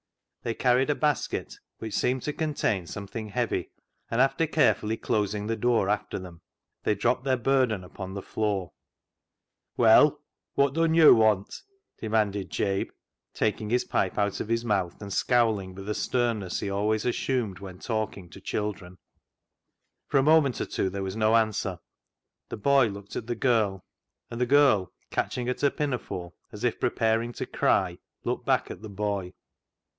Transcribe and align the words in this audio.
They 0.41 0.55
carried 0.55 0.89
a 0.89 0.95
basket 0.95 1.59
which 1.77 1.93
seemed 1.93 2.23
to 2.23 2.33
contain 2.33 2.87
something 2.87 3.29
heavy, 3.29 3.69
and 4.09 4.19
after 4.19 4.47
carefully 4.47 4.97
closing 4.97 5.45
the 5.45 5.55
door 5.55 5.87
after 5.89 6.17
them, 6.17 6.41
they 6.81 6.95
dropped 6.95 7.23
their 7.23 7.37
burden 7.37 7.83
upon 7.83 8.15
the 8.15 8.23
floor." 8.23 8.71
Well, 9.77 10.19
wot 10.55 10.73
dun 10.73 10.95
yd 10.95 11.13
want?" 11.15 11.61
demanded 12.01 12.49
Jabe, 12.49 12.89
taking 13.35 13.69
his 13.69 13.83
pipe 13.83 14.17
out 14.17 14.39
of 14.39 14.47
his 14.47 14.65
mouth, 14.65 14.99
and 14.99 15.13
scowling 15.13 15.75
with 15.75 15.87
a 15.87 15.93
sternness 15.93 16.61
he 16.61 16.71
always 16.71 17.05
assumed 17.05 17.59
when 17.59 17.77
talking 17.77 18.27
to 18.31 18.41
children. 18.41 18.97
For 20.07 20.17
a 20.17 20.23
moment 20.23 20.59
or 20.59 20.65
two 20.65 20.89
there 20.89 21.03
was 21.03 21.15
no 21.15 21.35
answer; 21.35 21.77
the 22.49 22.57
boy 22.57 22.87
looked 22.87 23.15
at 23.15 23.27
the 23.27 23.35
girl; 23.35 23.85
and 24.31 24.41
the 24.41 24.47
girl, 24.47 24.91
catch 25.11 25.37
ing 25.37 25.47
at 25.47 25.61
her 25.61 25.69
pinafore 25.69 26.33
as 26.51 26.63
if 26.63 26.79
preparing 26.79 27.31
to 27.33 27.45
cry, 27.45 27.99
looked 28.23 28.47
back 28.47 28.71
at 28.71 28.81
the 28.81 28.89
boy. 28.89 29.33